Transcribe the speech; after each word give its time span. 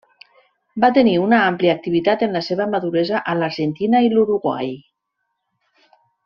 Va 0.85 0.89
tenir 0.95 1.11
una 1.23 1.41
àmplia 1.49 1.75
activitat 1.79 2.23
en 2.27 2.33
la 2.39 2.43
seva 2.47 2.67
maduresa 2.71 3.21
a 3.35 3.39
l'Argentina 3.43 4.03
i 4.07 4.11
l'Uruguai. 4.15 4.73